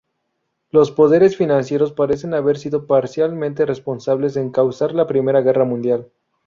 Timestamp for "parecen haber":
1.93-2.57